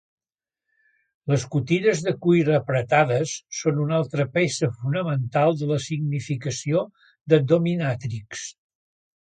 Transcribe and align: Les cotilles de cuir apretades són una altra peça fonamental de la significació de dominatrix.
Les 1.31 1.43
cotilles 1.55 2.01
de 2.07 2.13
cuir 2.23 2.49
apretades 2.55 3.35
són 3.59 3.83
una 3.85 3.99
altra 4.01 4.27
peça 4.39 4.73
fonamental 4.81 5.57
de 5.63 5.69
la 5.75 5.81
significació 5.91 6.85
de 7.35 7.45
dominatrix. 7.55 8.47